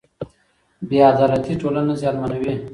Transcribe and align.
بې 0.87 0.99
عدالتي 1.11 1.53
ټولنه 1.61 1.93
زیانمنوي. 2.01 2.53